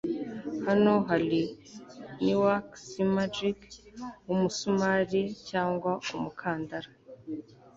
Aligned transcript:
hano 0.65 0.93
hari 1.09 1.41
newark 2.23 2.67
s 2.87 2.89
magic 3.15 3.57
yumusumari 4.27 5.21
cyangwa 5.49 5.91
umukandara 6.15 6.89